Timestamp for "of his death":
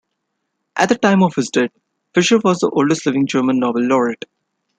1.21-1.69